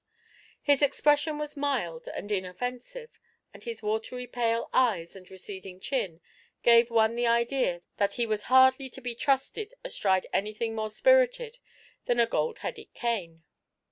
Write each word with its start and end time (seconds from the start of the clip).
His 0.63 0.81
expression 0.81 1.37
was 1.37 1.55
mild 1.55 2.07
and 2.07 2.31
inoffensive, 2.31 3.19
and 3.53 3.63
his 3.63 3.83
watery 3.83 4.25
pale 4.25 4.67
eyes 4.73 5.15
and 5.15 5.29
receding 5.29 5.79
chin 5.79 6.21
gave 6.63 6.89
one 6.89 7.13
the 7.13 7.27
idea 7.27 7.83
that 7.97 8.15
he 8.15 8.25
was 8.25 8.45
hardly 8.49 8.89
to 8.89 8.99
be 8.99 9.13
trusted 9.13 9.75
astride 9.83 10.25
anything 10.33 10.73
more 10.73 10.89
spirited 10.89 11.59
than 12.05 12.19
a 12.19 12.25
gold 12.25 12.57
headed 12.65 12.91
cane. 12.95 13.43